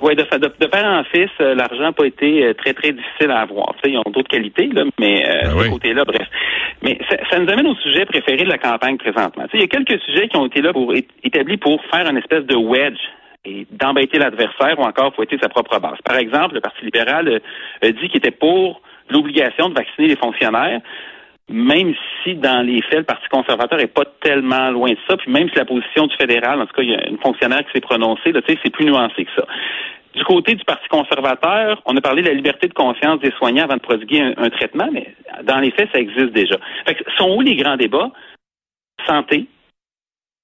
Oui, 0.02 0.16
de, 0.16 0.24
de, 0.24 0.52
de, 0.60 0.66
père 0.68 0.86
en 0.86 1.04
fils, 1.04 1.30
euh, 1.42 1.56
l'argent 1.56 1.82
n'a 1.82 1.92
pas 1.92 2.06
été 2.06 2.46
euh, 2.46 2.54
très, 2.54 2.74
très 2.74 2.94
difficile 2.94 3.32
à 3.32 3.42
avoir. 3.42 3.76
Ils 3.86 3.98
ont 3.98 4.10
d'autres 4.10 4.30
qualités, 4.30 4.68
là, 4.68 4.84
mais 4.98 5.28
euh, 5.28 5.42
ben 5.42 5.50
de 5.50 5.50
ce 5.50 5.64
oui. 5.64 5.70
côté-là, 5.72 6.04
bref. 6.06 6.28
Mais 6.82 6.98
ça, 7.10 7.18
ça, 7.30 7.40
nous 7.40 7.50
amène 7.52 7.68
au 7.68 7.76
sujet 7.76 8.06
préféré 8.06 8.44
de 8.44 8.50
la 8.50 8.58
campagne 8.58 8.98
présentement. 8.98 9.44
Tu 9.46 9.52
sais, 9.52 9.58
il 9.58 9.62
y 9.62 9.64
a 9.64 9.68
quelques 9.68 10.02
sujets 10.04 10.30
qui 10.30 10.38
ont 10.38 10.46
été 10.46 10.62
là 10.62 10.72
pour 10.72 10.94
établis 11.24 11.58
pour 11.58 11.84
faire 11.92 12.10
une 12.10 12.18
espèce 12.18 12.46
de 12.46 12.56
wedge 12.56 13.00
et 13.44 13.68
d'embêter 13.72 14.20
l'adversaire 14.20 14.80
ou 14.80 14.84
encore 14.84 15.14
fouetter 15.16 15.38
sa 15.42 15.50
propre 15.50 15.80
base. 15.80 15.98
Par 16.06 16.18
exemple, 16.18 16.56
le 16.56 16.62
Parti 16.62 16.86
libéral 16.86 17.42
a 17.82 17.92
dit 17.92 18.08
qu'il 18.08 18.18
était 18.18 18.32
pour 18.32 18.82
l'obligation 19.10 19.68
de 19.68 19.74
vacciner 19.74 20.08
les 20.08 20.16
fonctionnaires 20.16 20.80
même 21.50 21.94
si 22.24 22.36
dans 22.36 22.66
les 22.66 22.82
faits, 22.84 23.00
le 23.00 23.04
Parti 23.04 23.28
conservateur 23.30 23.80
est 23.80 23.88
pas 23.88 24.06
tellement 24.22 24.70
loin 24.70 24.92
de 24.92 24.98
ça, 25.08 25.18
puis 25.18 25.32
même 25.32 25.50
si 25.50 25.56
la 25.56 25.66
position 25.66 26.08
du 26.08 26.16
fédéral, 26.16 26.62
en 26.62 26.66
tout 26.66 26.74
cas, 26.74 26.84
il 26.84 26.90
y 26.90 26.96
a 26.96 27.08
une 27.08 27.18
fonctionnaire 27.18 27.66
qui 27.66 27.72
s'est 27.74 27.82
prononcée, 27.82 28.32
tu 28.32 28.40
sais, 28.48 28.60
c'est 28.64 28.70
plus 28.72 28.86
nuancé 28.86 29.26
que 29.26 29.32
ça. 29.36 29.46
Du 30.16 30.24
côté 30.24 30.56
du 30.56 30.64
Parti 30.64 30.88
conservateur, 30.90 31.82
on 31.86 31.96
a 31.96 32.02
parlé 32.02 32.22
de 32.22 32.28
la 32.28 32.34
liberté 32.34 32.68
de 32.68 32.74
conscience 32.74 33.20
des 33.20 33.32
soignants 33.32 33.64
avant 33.66 33.76
de 33.76 33.82
prodiguer 33.82 34.22
un, 34.22 34.34
un 34.38 34.50
traitement, 34.50 34.90
mais 34.92 35.14
dans 35.44 35.60
les 35.60 35.72
faits, 35.72 35.90
ça 35.94 36.00
existe 36.00 36.34
déjà. 36.34 36.58
Fait 36.86 36.96
que 36.96 37.04
sont 37.18 37.36
où 37.36 37.42
les 37.42 37.56
grands 37.56 37.78
débats? 37.78 38.12
Santé, 39.08 39.48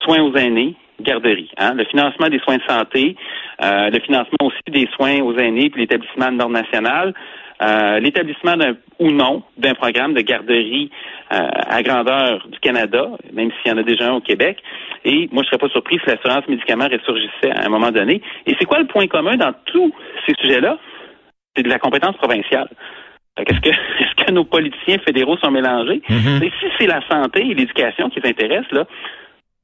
soins 0.04 0.22
aux 0.22 0.36
aînés, 0.36 0.76
garderie. 1.02 1.50
Hein? 1.58 1.74
Le 1.76 1.86
financement 1.86 2.30
des 2.30 2.40
soins 2.40 2.58
de 2.58 2.64
santé, 2.68 3.16
euh, 3.64 3.90
le 3.90 4.00
financement 4.00 4.48
aussi 4.48 4.62
des 4.68 4.88
soins 4.96 5.20
aux 5.22 5.36
aînés, 5.38 5.70
puis 5.70 5.82
l'établissement 5.82 6.32
de 6.32 6.38
normes 6.38 6.54
nationales, 6.54 7.14
euh, 7.62 8.00
l'établissement 8.00 8.58
d'un 8.58 8.76
ou 9.00 9.12
non 9.12 9.44
d'un 9.58 9.74
programme 9.76 10.14
de 10.14 10.22
garderie 10.22 10.92
euh, 11.32 11.48
à 11.70 11.82
grandeur 11.84 12.46
du 12.50 12.60
Canada, 12.60 13.08
même 13.34 13.50
s'il 13.52 13.72
y 13.72 13.76
en 13.76 13.78
a 13.78 13.84
déjà 13.84 14.10
un 14.10 14.16
au 14.16 14.22
Québec. 14.22 14.58
Et 15.06 15.30
moi, 15.32 15.44
je 15.44 15.50
serais 15.50 15.58
pas 15.58 15.70
surpris 15.70 16.00
si 16.04 16.10
l'assurance 16.10 16.48
médicaments 16.48 16.88
ressurgissait 16.90 17.52
à 17.52 17.66
un 17.66 17.70
moment 17.70 17.92
donné. 17.92 18.22
Et 18.46 18.56
c'est 18.60 18.66
quoi 18.66 18.80
le 18.80 18.88
point 18.88 19.08
commun 19.08 19.38
dans 19.38 19.54
tous 19.66 19.94
ces 20.26 20.34
sujets-là? 20.42 20.78
C'est 21.56 21.64
de 21.64 21.70
la 21.70 21.80
compétence 21.80 22.18
provinciale. 22.18 22.68
Est-ce 23.38 23.60
que, 23.60 23.70
est-ce 24.04 24.26
que 24.26 24.32
nos 24.32 24.44
politiciens 24.44 24.98
fédéraux 25.00 25.38
sont 25.38 25.52
mélangés? 25.52 26.02
Mm-hmm. 26.10 26.44
Et 26.44 26.52
si 26.60 26.66
c'est 26.78 26.88
la 26.88 27.02
santé 27.10 27.42
et 27.42 27.54
l'éducation 27.54 28.10
qui 28.10 28.20
les 28.20 28.30
intéressent, 28.30 28.72
là, 28.72 28.86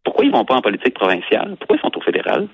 pourquoi 0.04 0.26
ils 0.26 0.32
vont 0.32 0.46
pas 0.46 0.56
en 0.56 0.62
politique 0.62 0.94
provinciale? 0.94 1.56
Pourquoi 1.60 1.78
ils 1.78 1.82
sont 1.82 1.98
au 1.98 2.02
fédéral? 2.02 2.48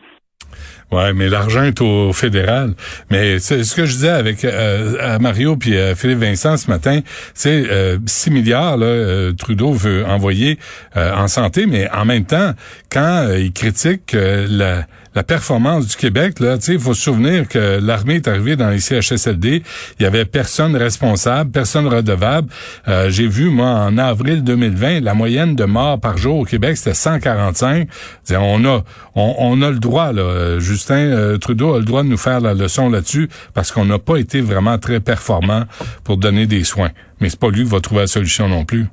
Ouais, 0.92 1.12
mais 1.14 1.28
l'argent 1.28 1.64
est 1.64 1.82
au 1.82 2.14
fédéral. 2.14 2.74
Mais 3.12 3.40
c'est 3.40 3.64
ce 3.66 3.76
que 3.76 3.86
je 3.86 3.92
disais 3.92 4.10
avec 4.10 4.46
euh, 4.46 5.20
Mario 5.20 5.58
puis 5.58 5.74
Philippe 5.96 6.20
Vincent 6.20 6.56
ce 6.56 6.70
matin, 6.72 7.02
c'est 7.34 7.70
euh, 7.70 7.98
6 8.06 8.32
milliards 8.32 8.78
là, 8.78 8.86
euh, 8.86 9.34
Trudeau 9.34 9.74
veut 9.74 10.06
envoyer 10.06 10.58
euh, 10.96 11.14
en 11.14 11.28
santé, 11.28 11.66
mais 11.66 11.90
en 11.92 12.06
même 12.06 12.24
temps, 12.26 12.54
quand 12.90 13.28
euh, 13.28 13.40
il 13.40 13.52
critique 13.52 14.16
la 14.16 14.86
la 15.16 15.24
performance 15.24 15.88
du 15.88 15.96
Québec, 15.96 16.40
là, 16.40 16.58
il 16.68 16.80
faut 16.80 16.94
se 16.94 17.02
souvenir 17.02 17.48
que 17.48 17.80
l'armée 17.82 18.16
est 18.16 18.28
arrivée 18.28 18.56
dans 18.56 18.70
les 18.70 18.80
CHSLD, 18.80 19.64
il 20.00 20.04
y 20.04 20.06
avait 20.06 20.26
personne 20.26 20.76
responsable, 20.76 21.52
personne 21.52 21.88
redevable. 21.88 22.50
Euh, 22.88 23.10
J'ai 23.10 23.28
vu, 23.28 23.50
moi, 23.50 23.68
en 23.68 23.98
avril 23.98 24.44
2020, 24.44 25.02
la 25.02 25.14
moyenne 25.14 25.56
de 25.56 25.66
morts 25.66 26.00
par 26.00 26.18
jour 26.18 26.40
au 26.40 26.44
Québec, 26.46 26.78
c'était 26.78 26.94
145. 26.94 27.88
On 28.32 28.66
a, 28.66 28.84
on, 29.16 29.62
a 29.62 29.70
le 29.70 29.80
droit, 29.80 30.12
là, 30.12 30.60
Justin 30.60 30.96
euh, 30.96 31.38
Trudeau 31.38 31.74
a 31.74 31.80
le 31.80 31.86
droit 31.86 32.04
de 32.04 32.10
nous 32.10 32.18
faire 32.18 32.40
la 32.40 32.54
leçon 32.54 32.90
là-dessus, 32.90 33.30
parce 33.54 33.72
qu'on 33.72 33.86
n'a 33.86 34.00
pas 34.00 34.18
été 34.18 34.42
vraiment 34.42 34.78
très 34.78 35.00
performant 35.00 35.64
pour 36.04 36.18
donner 36.18 36.46
des 36.46 36.64
soins. 36.64 36.92
Mais 37.20 37.30
c'est 37.30 37.40
pas 37.40 37.50
lui 37.50 37.64
qui 37.64 37.70
va 37.70 37.80
trouver 37.80 38.02
la 38.02 38.08
solution 38.08 38.48
non 38.48 38.66
plus. 38.66 38.86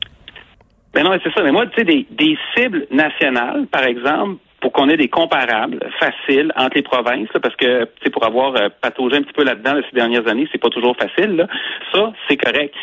Mais 0.95 1.03
non, 1.03 1.11
c'est 1.23 1.33
ça. 1.33 1.43
Mais 1.43 1.53
moi, 1.53 1.67
tu 1.67 1.85
sais, 1.85 1.85
des 1.85 2.39
cibles 2.57 2.87
nationales, 2.91 3.67
par 3.71 3.83
exemple, 3.85 4.37
pour 4.65 4.73
qu'on 4.73 4.89
ait 4.89 4.97
des 4.97 5.09
comparables 5.09 5.79
faciles 6.01 6.51
entre 6.57 6.77
les 6.77 6.83
provinces, 6.83 7.29
là, 7.35 7.41
parce 7.41 7.55
que 7.57 7.85
pour 8.09 8.25
avoir 8.25 8.57
euh, 8.57 8.71
pataugé 8.81 9.17
un 9.17 9.23
petit 9.23 9.35
peu 9.35 9.45
là-dedans 9.45 9.75
là, 9.75 9.83
ces 9.91 9.95
dernières 9.95 10.27
années, 10.27 10.49
c'est 10.51 10.61
pas 10.61 10.71
toujours 10.71 10.97
facile. 10.97 11.37
Là. 11.37 11.47
Ça, 11.93 12.15
c'est 12.27 12.39
correct. 12.39 12.75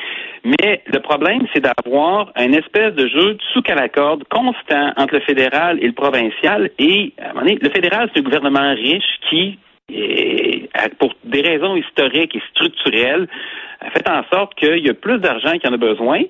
Mais 0.43 0.83
le 0.85 0.99
problème, 0.99 1.47
c'est 1.51 1.61
d'avoir 1.61 2.31
un 2.35 2.51
espèce 2.53 2.93
de 2.93 3.07
jeu 3.07 3.33
de 3.33 3.41
souk 3.51 3.67
à 3.67 3.73
la 3.73 3.89
corde 3.89 4.23
constant 4.29 4.93
entre 4.95 5.15
le 5.15 5.21
fédéral 5.21 5.79
et 5.81 5.87
le 5.87 5.93
provincial. 5.93 6.69
Et 6.77 7.13
à 7.17 7.23
un 7.23 7.27
moment 7.29 7.41
donné, 7.47 7.57
le 7.59 7.69
fédéral, 7.71 8.11
c'est 8.13 8.19
un 8.19 8.23
gouvernement 8.25 8.75
riche 8.75 9.17
qui 9.27 9.57
pour 10.99 11.13
des 11.23 11.41
raisons 11.41 11.75
historiques 11.75 12.35
et 12.35 12.41
structurelles, 12.51 13.27
a 13.81 13.89
fait 13.89 14.07
en 14.07 14.23
sorte 14.31 14.53
qu'il 14.55 14.85
y 14.85 14.89
a 14.89 14.93
plus 14.93 15.17
d'argent 15.17 15.51
qu'il 15.57 15.69
en 15.69 15.73
a 15.73 15.77
besoin, 15.77 16.21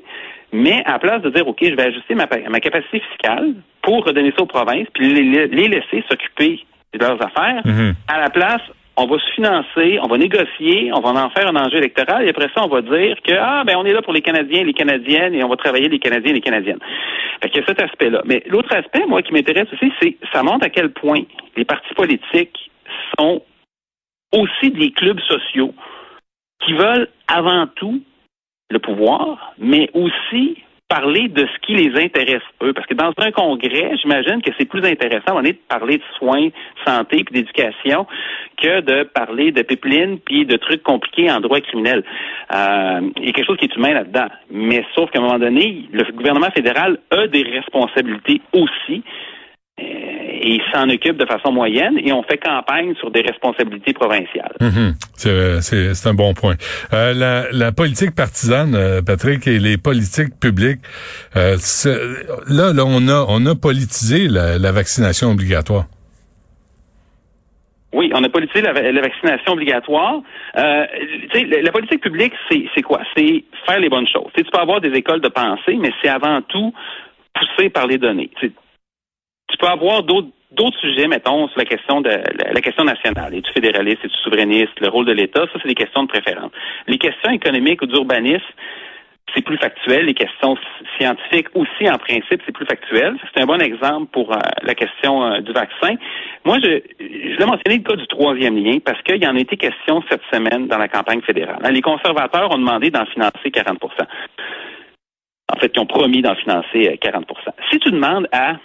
mais 0.52 0.84
à 0.86 0.94
la 0.94 1.00
place 1.00 1.22
de 1.22 1.30
dire, 1.30 1.48
OK, 1.48 1.60
je 1.62 1.76
vais 1.76 1.88
ajuster 1.88 2.16
ma, 2.16 2.28
ma 2.50 2.60
capacité 2.60 3.00
fiscale 3.00 3.56
pour 3.82 4.06
redonner 4.06 4.34
ça 4.36 4.44
aux 4.44 4.48
provinces, 4.48 4.88
puis 4.94 5.14
les, 5.14 5.48
les 5.48 5.68
laisser 5.68 6.04
s'occuper 6.10 6.60
de 6.94 7.00
leurs 7.00 7.24
affaires, 7.24 7.62
mm-hmm. 7.64 7.94
à 8.08 8.20
la 8.20 8.30
place, 8.30 8.62
on 8.98 9.06
va 9.08 9.18
se 9.18 9.32
financer, 9.34 10.00
on 10.04 10.08
va 10.08 10.18
négocier, 10.18 10.92
on 10.94 11.00
va 11.00 11.10
en 11.10 11.30
faire 11.30 11.48
un 11.48 11.56
enjeu 11.56 11.78
électoral, 11.78 12.26
et 12.26 12.30
après 12.30 12.50
ça, 12.54 12.64
on 12.64 12.68
va 12.68 12.82
dire 12.82 13.16
que, 13.24 13.34
ah, 13.40 13.64
ben, 13.66 13.78
on 13.78 13.86
est 13.86 13.94
là 13.94 14.02
pour 14.02 14.14
les 14.14 14.22
Canadiens 14.22 14.62
et 14.62 14.66
les 14.66 14.74
Canadiennes, 14.74 15.34
et 15.34 15.44
on 15.44 15.50
va 15.50 15.56
travailler 15.56 15.88
les 15.88 16.00
Canadiens 16.00 16.32
et 16.32 16.36
les 16.36 16.42
Canadiennes. 16.42 16.80
Fait 17.42 17.50
qu'il 17.50 17.62
y 17.62 17.64
a 17.64 17.68
cet 17.68 17.82
aspect-là. 17.82 18.22
Mais 18.26 18.44
l'autre 18.48 18.76
aspect, 18.76 19.06
moi, 19.08 19.22
qui 19.22 19.34
m'intéresse 19.34 19.68
aussi, 19.74 19.92
c'est, 20.02 20.18
ça 20.34 20.44
montre 20.44 20.66
à 20.66 20.70
quel 20.70 20.92
point 20.92 21.22
les 21.56 21.66
partis 21.66 21.94
politiques 21.96 22.72
sont 23.18 23.42
aussi 24.34 24.72
des 24.72 24.92
clubs 24.92 25.20
sociaux 25.22 25.74
qui 26.64 26.74
veulent 26.74 27.08
avant 27.28 27.68
tout 27.68 28.02
le 28.72 28.80
pouvoir, 28.80 29.54
mais 29.60 29.90
aussi 29.94 30.58
parler 30.92 31.30
de 31.30 31.48
ce 31.48 31.66
qui 31.66 31.74
les 31.74 32.04
intéresse 32.04 32.44
eux. 32.62 32.74
Parce 32.74 32.86
que 32.86 32.94
dans 32.94 33.14
un 33.18 33.32
congrès, 33.32 33.96
j'imagine 34.02 34.42
que 34.42 34.52
c'est 34.58 34.66
plus 34.66 34.84
intéressant 34.86 35.38
on 35.38 35.44
est 35.44 35.54
de 35.54 35.68
parler 35.70 35.98
de 35.98 36.04
soins, 36.18 36.48
de 36.48 36.52
santé 36.86 37.24
puis 37.24 37.34
d'éducation 37.34 38.06
que 38.62 38.82
de 38.82 39.04
parler 39.04 39.54
de 39.54 39.62
pipeline 39.62 40.20
puis 40.20 40.46
de 40.46 40.58
trucs 40.58 40.84
compliqués 40.84 41.32
en 41.32 41.40
droit 41.40 41.62
criminel. 41.62 42.04
Euh, 42.54 43.10
il 43.18 43.26
y 43.26 43.30
a 43.30 43.32
quelque 43.32 43.46
chose 43.46 43.58
qui 43.58 43.66
est 43.66 43.76
humain 43.76 43.94
là-dedans. 43.94 44.28
Mais 44.52 44.84
sauf 44.94 45.10
qu'à 45.12 45.20
un 45.20 45.22
moment 45.22 45.40
donné, 45.40 45.86
le 45.94 46.04
gouvernement 46.12 46.52
fédéral 46.52 46.98
a 47.10 47.28
des 47.28 47.44
responsabilités 47.44 48.42
aussi 48.54 49.02
et 50.42 50.56
il 50.56 50.62
s'en 50.74 50.90
occupe 50.90 51.18
de 51.18 51.26
façon 51.26 51.52
moyenne 51.52 51.98
et 52.04 52.12
on 52.12 52.24
fait 52.24 52.38
campagne 52.38 52.96
sur 52.96 53.12
des 53.12 53.22
responsabilités 53.22 53.94
provinciales. 53.94 54.54
Mmh, 54.60 54.92
c'est 55.62 56.08
un 56.08 56.14
bon 56.14 56.34
point. 56.34 56.56
Euh, 56.94 57.14
la, 57.14 57.52
la, 57.52 57.72
politique 57.72 58.16
partisane, 58.16 58.74
euh, 58.76 59.02
Patrick, 59.02 59.48
et 59.48 59.60
les 59.60 59.78
politiques 59.78 60.40
publiques, 60.40 60.82
euh, 61.36 61.58
là, 62.50 62.74
là, 62.74 62.84
on 62.86 63.08
a 63.08 63.26
on 63.28 63.46
a 63.46 63.56
politisé 63.56 64.28
la, 64.28 64.58
la 64.58 64.72
vaccination 64.72 65.32
obligatoire. 65.32 65.86
Oui, 67.94 68.10
on 68.16 68.24
a 68.24 68.30
politisé 68.30 68.62
la, 68.62 68.74
la 68.74 69.02
vaccination 69.02 69.54
obligatoire. 69.54 70.22
Euh, 70.58 70.86
la, 71.34 71.62
la 71.62 71.72
politique 71.72 72.02
publique, 72.02 72.34
c'est 72.50 72.82
quoi? 72.82 73.02
C'est 73.16 73.44
faire 73.66 73.80
les 73.80 73.90
bonnes 73.90 74.08
choses. 74.08 74.32
T'sais, 74.34 74.44
tu 74.44 74.52
peux 74.52 74.60
avoir 74.60 74.80
des 74.82 74.94
écoles 74.98 75.22
de 75.22 75.28
pensée, 75.28 75.78
mais 75.78 75.92
c'est 76.02 76.10
avant 76.10 76.42
tout 76.42 76.74
poussé 77.34 77.70
par 77.70 77.88
les 77.88 77.98
données. 77.98 78.30
Tu, 78.40 78.54
tu 79.52 79.58
peux 79.58 79.68
avoir 79.68 80.04
d'autres 80.04 80.80
sujets, 80.80 81.08
mettons, 81.08 81.48
sur 81.50 81.60
la 81.60 81.66
question 81.66 82.02
de 82.02 82.10
la, 82.10 82.62
question 82.62 82.84
nationale. 82.84 83.36
Es-tu 83.36 83.52
fédéraliste, 83.52 84.04
es-tu 84.04 84.18
souverainiste, 84.24 84.80
le 84.80 84.90
rôle 84.90 85.06
de 85.06 85.14
l'État, 85.14 85.42
ça, 85.42 85.60
c'est 85.62 85.68
des 85.68 85.76
questions 85.76 86.04
de 86.04 86.08
préférence. 86.08 86.52
Les 86.88 86.98
questions 86.98 87.32
économiques 87.32 87.82
ou 87.82 87.86
d'urbanisme, 87.86 88.44
c'est 89.34 89.44
plus 89.44 89.58
factuel. 89.58 90.06
Les 90.06 90.14
questions 90.14 90.58
scientifiques 90.98 91.48
aussi, 91.56 91.90
en 91.90 91.98
principe, 91.98 92.42
c'est 92.46 92.52
plus 92.52 92.66
factuel. 92.66 93.16
C'est 93.34 93.42
un 93.42 93.46
bon 93.46 93.62
exemple 93.62 94.08
pour 94.12 94.32
euh, 94.32 94.40
la 94.64 94.76
question 94.76 95.24
euh, 95.24 95.40
du 95.40 95.52
vaccin. 95.52 95.96
Moi, 96.46 96.58
je, 96.62 96.82
je 97.00 97.38
l'ai 97.38 97.46
mentionné 97.46 97.78
le 97.78 97.84
cas 97.84 97.96
du 97.96 98.08
troisième 98.08 98.58
lien 98.58 98.80
parce 98.84 99.02
qu'il 99.04 99.22
y 99.22 99.28
en 99.28 99.36
a 99.36 99.40
été 99.40 99.58
question 99.58 100.04
cette 100.10 100.24
semaine 100.32 100.68
dans 100.68 100.78
la 100.78 100.88
campagne 100.88 101.22
fédérale. 101.22 101.60
Les 101.72 101.82
conservateurs 101.82 102.54
ont 102.54 102.58
demandé 102.58 102.90
d'en 102.90 103.06
financer 103.06 103.50
40% 103.50 103.78
En 105.54 105.60
fait, 105.60 105.72
ils 105.74 105.80
ont 105.80 105.86
promis 105.86 106.22
d'en 106.22 106.36
financer 106.36 107.00
40% 107.02 107.22
euh, 107.22 107.52
Si 107.72 107.80
tu 107.80 107.92
demandes 107.92 108.28
à 108.32 108.56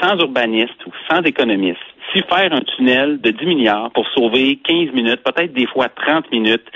sans 0.00 0.18
urbaniste 0.18 0.86
ou 0.86 0.90
sans 1.10 1.22
économiste, 1.22 1.80
si 2.12 2.22
faire 2.22 2.52
un 2.52 2.60
tunnel 2.60 3.20
de 3.20 3.30
10 3.30 3.46
milliards 3.46 3.90
pour 3.92 4.06
sauver 4.08 4.56
15 4.64 4.92
minutes, 4.92 5.22
peut-être 5.24 5.52
des 5.52 5.66
fois 5.66 5.88
30 5.88 6.30
minutes, 6.30 6.66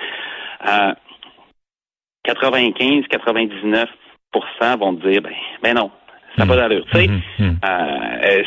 95-99% 2.26 3.86
vont 4.78 4.94
te 4.94 5.08
dire, 5.08 5.22
ben, 5.22 5.34
ben 5.62 5.74
non, 5.74 5.90
ça 6.36 6.44
n'a 6.44 6.48
pas 6.48 6.56
d'allure. 6.56 6.84
Tu 6.92 6.98
sais, 6.98 7.06
mm-hmm. 7.06 7.20
Mm-hmm. 7.38 7.56
Euh, 7.64 8.42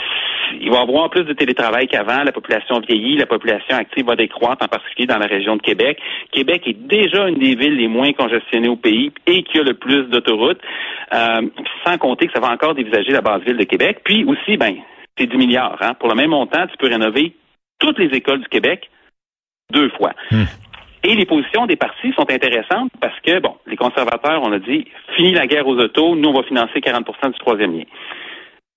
il 0.59 0.69
va 0.69 0.79
y 0.79 0.81
avoir 0.81 1.09
plus 1.09 1.23
de 1.23 1.33
télétravail 1.33 1.87
qu'avant, 1.87 2.23
la 2.23 2.31
population 2.31 2.79
vieillit, 2.79 3.17
la 3.17 3.25
population 3.25 3.75
active 3.75 4.05
va 4.05 4.15
décroître, 4.15 4.63
en 4.63 4.67
particulier 4.67 5.07
dans 5.07 5.17
la 5.17 5.27
région 5.27 5.55
de 5.55 5.61
Québec. 5.61 5.99
Québec 6.31 6.63
est 6.67 6.77
déjà 6.87 7.27
une 7.27 7.39
des 7.39 7.55
villes 7.55 7.77
les 7.77 7.87
moins 7.87 8.13
congestionnées 8.13 8.69
au 8.69 8.75
pays 8.75 9.11
et 9.27 9.43
qui 9.43 9.59
a 9.59 9.63
le 9.63 9.73
plus 9.73 10.03
d'autoroutes, 10.05 10.61
euh, 11.13 11.41
sans 11.85 11.97
compter 11.97 12.27
que 12.27 12.33
ça 12.33 12.39
va 12.39 12.51
encore 12.51 12.75
dévisager 12.75 13.11
la 13.11 13.21
base 13.21 13.41
ville 13.43 13.57
de 13.57 13.63
Québec. 13.63 14.01
Puis 14.03 14.23
aussi, 14.25 14.57
ben, 14.57 14.75
c'est 15.17 15.27
10 15.27 15.37
milliards. 15.37 15.77
Hein. 15.81 15.93
Pour 15.99 16.09
le 16.09 16.15
même 16.15 16.29
montant, 16.29 16.65
tu 16.67 16.77
peux 16.77 16.87
rénover 16.87 17.33
toutes 17.79 17.99
les 17.99 18.15
écoles 18.15 18.41
du 18.41 18.47
Québec 18.47 18.89
deux 19.71 19.89
fois. 19.89 20.13
Mm. 20.31 20.43
Et 21.05 21.15
les 21.15 21.25
positions 21.25 21.65
des 21.65 21.75
partis 21.75 22.13
sont 22.13 22.29
intéressantes 22.31 22.91
parce 23.01 23.19
que, 23.21 23.39
bon, 23.39 23.57
les 23.67 23.75
conservateurs, 23.75 24.41
on 24.41 24.53
a 24.53 24.59
dit, 24.59 24.85
fini 25.17 25.33
la 25.33 25.47
guerre 25.47 25.67
aux 25.67 25.77
autos, 25.77 26.15
nous, 26.15 26.29
on 26.29 26.33
va 26.33 26.43
financer 26.43 26.79
40% 26.79 27.31
du 27.31 27.39
troisième 27.39 27.77
lien. 27.77 27.83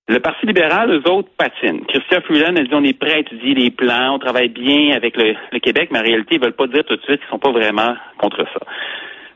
Le 0.08 0.20
Parti 0.20 0.46
libéral, 0.46 0.90
eux 0.90 1.10
autres, 1.10 1.28
patinent. 1.36 1.84
Christian 1.86 2.20
Freeland 2.22 2.54
a 2.56 2.62
dit 2.62 2.70
on 2.72 2.84
est 2.84 2.96
prêt 2.98 3.14
à 3.14 3.18
étudier 3.18 3.54
les 3.54 3.70
plans, 3.70 4.14
on 4.14 4.18
travaille 4.20 4.50
bien 4.50 4.94
avec 4.94 5.16
le, 5.16 5.58
Québec, 5.58 5.88
mais 5.90 5.98
en 5.98 6.02
réalité, 6.02 6.36
ils 6.36 6.40
veulent 6.40 6.52
pas 6.52 6.68
dire 6.68 6.84
tout 6.84 6.96
de 6.96 7.02
suite 7.02 7.20
qu'ils 7.20 7.28
sont 7.28 7.40
pas 7.40 7.50
vraiment 7.50 7.96
contre 8.18 8.44
ça. 8.44 8.60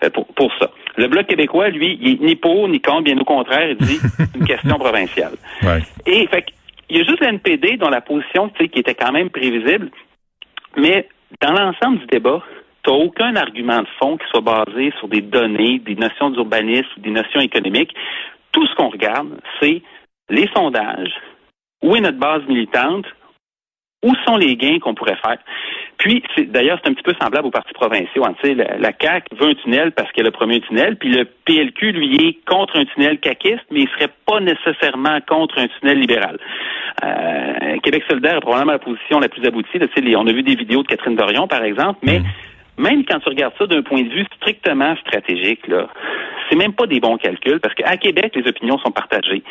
Euh, 0.05 0.11
pour, 0.11 0.27
pour, 0.29 0.53
ça. 0.61 0.71
Le 0.97 1.09
Bloc 1.09 1.27
québécois, 1.27 1.69
lui, 1.71 1.99
il 2.01 2.13
est 2.13 2.21
ni 2.21 2.37
pour 2.37 2.69
ni 2.69 2.81
contre, 2.81 3.03
bien 3.03 3.19
au 3.19 3.25
contraire, 3.25 3.69
il 3.71 3.77
dit 3.77 3.99
une 4.37 4.47
question 4.47 4.79
provinciale. 4.79 5.33
Ouais. 5.63 5.81
Et 6.07 6.27
fait 6.29 6.45
il 6.89 6.99
y 6.99 7.01
a 7.01 7.05
juste 7.05 7.21
l'NPD 7.21 7.77
dont 7.77 7.89
la 7.89 8.01
position, 8.01 8.49
tu 8.49 8.65
sais, 8.65 8.69
qui 8.69 8.81
était 8.81 8.95
quand 8.95 9.13
même 9.13 9.31
prévisible, 9.31 9.91
mais 10.77 11.09
dans 11.41 11.53
l'ensemble 11.53 11.99
du 12.01 12.07
débat, 12.07 12.43
tu 12.83 12.91
n'as 12.91 12.97
aucun 12.97 13.37
argument 13.37 13.83
de 13.83 13.89
fond 13.99 14.17
qui 14.17 14.27
soit 14.29 14.41
basé 14.41 14.93
sur 14.99 15.09
des 15.09 15.21
données, 15.21 15.79
des 15.79 15.95
notions 15.95 16.31
d'urbanisme, 16.31 16.89
des 16.99 17.11
notions 17.11 17.41
économiques. 17.41 17.95
Tout 18.53 18.67
ce 18.67 18.75
qu'on 18.75 18.89
regarde, 18.89 19.41
c'est 19.61 19.83
les 20.31 20.49
sondages, 20.55 21.15
où 21.83 21.97
est 21.97 22.01
notre 22.01 22.19
base 22.19 22.43
militante, 22.47 23.07
où 24.03 24.15
sont 24.27 24.37
les 24.37 24.57
gains 24.57 24.79
qu'on 24.79 24.95
pourrait 24.95 25.19
faire. 25.23 25.39
Puis, 25.99 26.23
d'ailleurs, 26.47 26.79
c'est 26.83 26.91
un 26.91 26.95
petit 26.95 27.03
peu 27.03 27.13
semblable 27.21 27.49
aux 27.49 27.51
partis 27.51 27.75
provinciaux. 27.75 28.25
Hein. 28.25 28.35
La, 28.43 28.79
la 28.79 28.93
CAQ 28.99 29.37
veut 29.37 29.49
un 29.49 29.55
tunnel 29.55 29.93
parce 29.93 30.11
qu'elle 30.13 30.25
a 30.25 30.31
le 30.31 30.33
premier 30.33 30.61
tunnel, 30.63 30.97
puis 30.97 31.11
le 31.11 31.27
PLQ, 31.45 31.93
lui, 31.93 32.17
est 32.17 32.49
contre 32.49 32.79
un 32.79 32.87
tunnel 32.87 33.19
caquiste, 33.19 33.67
mais 33.71 33.81
il 33.81 33.89
serait 33.91 34.11
pas 34.27 34.41
nécessairement 34.41 35.19
contre 35.29 35.59
un 35.59 35.69
tunnel 35.69 36.01
libéral. 36.01 36.39
Euh, 37.05 37.79
Québec 37.83 38.05
solidaire 38.09 38.37
est 38.37 38.41
probablement 38.41 38.73
la 38.73 38.79
position 38.79 39.21
la 39.21 39.29
plus 39.29 39.47
aboutie. 39.47 39.79
on 40.17 40.27
a 40.27 40.33
vu 40.33 40.43
des 40.43 40.55
vidéos 40.55 40.83
de 40.83 40.89
Catherine 40.89 41.17
Dorion, 41.17 41.47
par 41.47 41.63
exemple, 41.63 41.99
mais 42.03 42.21
mm 42.21 42.25
même 42.81 43.05
quand 43.05 43.21
tu 43.21 43.29
regardes 43.29 43.55
ça 43.59 43.67
d'un 43.67 43.83
point 43.83 44.03
de 44.03 44.09
vue 44.09 44.27
strictement 44.37 44.97
stratégique, 44.97 45.67
là, 45.69 45.89
c'est 46.49 46.57
même 46.57 46.73
pas 46.73 46.87
des 46.87 46.99
bons 46.99 47.17
calculs 47.17 47.61
parce 47.61 47.75
qu'à 47.75 47.97
Québec, 47.97 48.33
les 48.35 48.49
opinions 48.49 48.79
sont 48.79 48.91
partagées. 48.91 49.43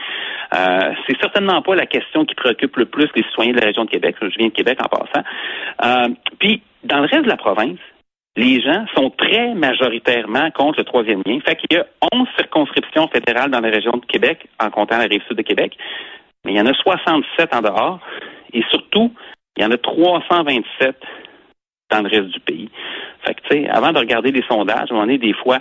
Euh, 0.53 0.93
c'est 1.07 1.17
certainement 1.21 1.61
pas 1.61 1.75
la 1.75 1.85
question 1.85 2.25
qui 2.25 2.35
préoccupe 2.35 2.75
le 2.77 2.85
plus 2.85 3.07
les 3.15 3.23
citoyens 3.23 3.53
de 3.53 3.59
la 3.59 3.67
région 3.67 3.85
de 3.85 3.89
Québec. 3.89 4.15
Je 4.21 4.37
viens 4.37 4.47
de 4.47 4.53
Québec 4.53 4.79
en 4.83 4.89
passant. 4.89 5.25
Euh, 5.85 6.09
puis, 6.39 6.61
dans 6.83 6.97
le 6.97 7.07
reste 7.07 7.23
de 7.23 7.29
la 7.29 7.37
province, 7.37 7.79
les 8.35 8.61
gens 8.61 8.85
sont 8.95 9.09
très 9.11 9.53
majoritairement 9.53 10.49
contre 10.51 10.79
le 10.79 10.85
troisième 10.85 11.21
lien. 11.25 11.39
Fait 11.45 11.55
qu'il 11.55 11.77
y 11.77 11.79
a 11.79 11.85
11 12.13 12.27
circonscriptions 12.37 13.07
fédérales 13.07 13.51
dans 13.51 13.59
la 13.59 13.69
région 13.69 13.91
de 13.91 14.05
Québec, 14.05 14.47
en 14.59 14.69
comptant 14.69 14.97
la 14.97 15.05
rive 15.05 15.21
sud 15.27 15.37
de 15.37 15.41
Québec, 15.41 15.77
mais 16.45 16.53
il 16.53 16.57
y 16.57 16.61
en 16.61 16.65
a 16.65 16.73
67 16.73 17.53
en 17.53 17.61
dehors. 17.61 17.99
Et 18.53 18.63
surtout, 18.71 19.13
il 19.57 19.63
y 19.63 19.65
en 19.65 19.71
a 19.71 19.77
327 19.77 20.95
dans 21.89 22.01
le 22.01 22.09
reste 22.09 22.33
du 22.33 22.39
pays. 22.39 22.69
Fait 23.25 23.33
que, 23.33 23.41
tu 23.49 23.63
sais, 23.63 23.69
avant 23.69 23.91
de 23.91 23.99
regarder 23.99 24.31
les 24.31 24.43
sondages, 24.47 24.89
on 24.91 25.07
est 25.09 25.17
des 25.17 25.33
fois, 25.33 25.59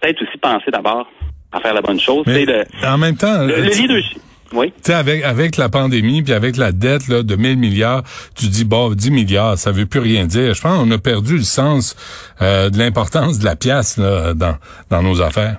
peut-être 0.00 0.22
aussi 0.22 0.38
penser 0.38 0.70
d'abord 0.70 1.08
à 1.52 1.60
faire 1.60 1.74
la 1.74 1.82
bonne 1.82 2.00
chose. 2.00 2.24
Mais 2.26 2.46
en 2.86 2.98
même 2.98 3.16
temps, 3.16 3.44
le, 3.44 3.62
leadership. 3.62 4.18
Oui. 4.52 4.72
Tu 4.76 4.90
sais, 4.90 4.94
avec, 4.94 5.22
avec 5.22 5.56
la 5.56 5.68
pandémie 5.68 6.22
puis 6.22 6.32
avec 6.32 6.56
la 6.56 6.72
dette 6.72 7.06
là, 7.06 7.22
de 7.22 7.36
1000 7.36 7.56
milliards, 7.56 8.02
tu 8.34 8.46
dis, 8.46 8.64
bon, 8.64 8.90
10 8.90 9.10
milliards, 9.12 9.56
ça 9.56 9.70
veut 9.70 9.86
plus 9.86 10.00
rien 10.00 10.26
dire. 10.26 10.54
Je 10.54 10.60
pense 10.60 10.76
qu'on 10.76 10.90
a 10.90 10.98
perdu 10.98 11.36
le 11.36 11.44
sens 11.44 11.94
euh, 12.42 12.68
de 12.68 12.78
l'importance 12.78 13.38
de 13.38 13.44
la 13.44 13.54
pièce 13.54 13.96
là, 13.96 14.34
dans, 14.34 14.56
dans 14.90 15.02
nos 15.02 15.22
affaires. 15.22 15.58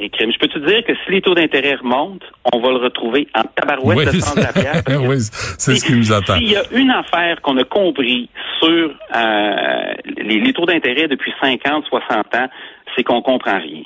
Et 0.00 0.10
je 0.16 0.38
peux 0.38 0.48
te 0.48 0.58
dire 0.60 0.84
que 0.84 0.92
si 0.94 1.10
les 1.10 1.20
taux 1.20 1.34
d'intérêt 1.34 1.74
remontent, 1.74 2.24
on 2.52 2.60
va 2.60 2.70
le 2.70 2.76
retrouver 2.76 3.26
en 3.34 3.42
tabarouette 3.42 4.14
de 4.14 4.20
sens 4.20 4.36
de 4.36 4.42
la 4.42 4.52
pièce. 4.52 4.84
oui, 5.08 5.16
c'est 5.58 5.74
ce 5.74 5.84
qui 5.84 5.94
nous 5.94 6.12
attend. 6.12 6.36
S'il 6.36 6.50
y 6.50 6.56
a 6.56 6.62
une 6.72 6.90
affaire 6.90 7.40
qu'on 7.42 7.56
a 7.56 7.64
compris 7.64 8.28
sur 8.60 8.90
euh, 9.16 9.94
les, 10.16 10.52
taux 10.52 10.66
d'intérêt 10.66 11.08
depuis 11.08 11.32
50, 11.40 11.84
60 11.86 12.34
ans, 12.36 12.48
c'est 12.96 13.02
qu'on 13.02 13.22
comprend 13.22 13.58
rien. 13.58 13.82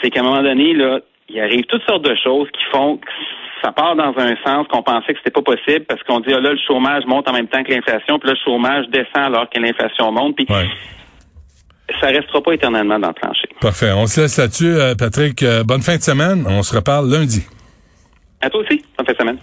C'est 0.00 0.10
qu'à 0.10 0.20
un 0.20 0.24
moment 0.24 0.42
donné, 0.42 0.72
là, 0.72 1.00
il 1.28 1.40
arrive 1.40 1.64
toutes 1.66 1.84
sortes 1.84 2.04
de 2.04 2.16
choses 2.22 2.48
qui 2.52 2.64
font 2.72 2.96
que 2.96 3.06
ça 3.62 3.72
part 3.72 3.94
dans 3.94 4.14
un 4.16 4.34
sens 4.44 4.66
qu'on 4.68 4.82
pensait 4.82 5.12
que 5.12 5.18
c'était 5.18 5.30
pas 5.30 5.42
possible 5.42 5.84
parce 5.86 6.02
qu'on 6.04 6.20
dit 6.20 6.32
ah 6.34 6.40
là 6.40 6.52
le 6.52 6.58
chômage 6.66 7.04
monte 7.06 7.28
en 7.28 7.32
même 7.32 7.46
temps 7.46 7.62
que 7.62 7.70
l'inflation, 7.70 8.18
puis 8.18 8.28
là 8.28 8.34
le 8.34 8.40
chômage 8.42 8.86
descend 8.88 9.34
alors 9.34 9.48
que 9.50 9.60
l'inflation 9.60 10.10
monte, 10.12 10.36
puis 10.36 10.46
ça 12.00 12.08
restera 12.08 12.42
pas 12.42 12.52
éternellement 12.52 12.98
dans 12.98 13.08
le 13.08 13.14
plancher. 13.14 13.48
Parfait. 13.60 13.92
On 13.92 14.06
se 14.06 14.20
laisse 14.20 14.36
là-dessus, 14.36 14.74
euh, 14.74 14.94
Patrick. 14.94 15.42
Euh, 15.42 15.64
bonne 15.64 15.82
fin 15.82 15.96
de 15.96 16.02
semaine. 16.02 16.44
On 16.48 16.62
se 16.62 16.74
reparle 16.74 17.10
lundi. 17.10 17.46
À 18.40 18.50
toi 18.50 18.60
aussi. 18.60 18.82
Bonne 18.96 19.06
fin 19.06 19.12
de 19.12 19.18
semaine. 19.18 19.38